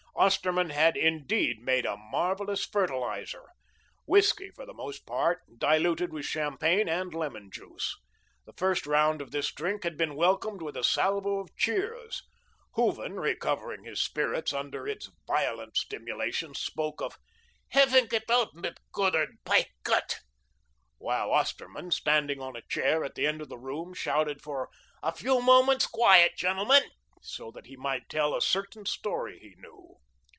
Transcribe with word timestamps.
Osterman 0.13 0.69
had, 0.69 0.95
indeed, 0.97 1.63
made 1.63 1.83
a 1.83 1.97
marvellous 1.97 2.63
"fertiliser," 2.63 3.43
whiskey 4.05 4.51
for 4.51 4.67
the 4.67 4.73
most 4.73 5.07
part, 5.07 5.41
diluted 5.57 6.13
with 6.13 6.27
champagne 6.27 6.87
and 6.87 7.11
lemon 7.15 7.49
juice. 7.49 7.97
The 8.45 8.53
first 8.53 8.85
round 8.85 9.19
of 9.19 9.31
this 9.31 9.51
drink 9.51 9.83
had 9.83 9.97
been 9.97 10.13
welcomed 10.13 10.61
with 10.61 10.77
a 10.77 10.83
salvo 10.83 11.39
of 11.39 11.55
cheers. 11.57 12.21
Hooven, 12.75 13.13
recovering 13.19 13.83
his 13.83 13.99
spirits 13.99 14.53
under 14.53 14.87
its 14.87 15.09
violent 15.25 15.75
stimulation, 15.75 16.53
spoke 16.53 17.01
of 17.01 17.17
"heving 17.69 18.13
ut 18.13 18.29
oudt 18.29 18.53
mit 18.53 18.77
Cudder, 18.93 19.25
bei 19.43 19.65
Gott," 19.83 20.19
while 20.99 21.31
Osterman, 21.31 21.89
standing 21.89 22.39
on 22.39 22.55
a 22.55 22.61
chair 22.69 23.03
at 23.03 23.15
the 23.15 23.25
end 23.25 23.41
of 23.41 23.49
the 23.49 23.57
room, 23.57 23.91
shouted 23.95 24.39
for 24.43 24.69
a 25.01 25.11
"few 25.11 25.41
moments 25.41 25.87
quiet, 25.87 26.35
gentlemen," 26.37 26.83
so 27.23 27.49
that 27.49 27.65
he 27.65 27.75
might 27.75 28.07
tell 28.07 28.35
a 28.35 28.41
certain 28.41 28.85
story 28.85 29.39
he 29.39 29.55
knew. 29.57 29.95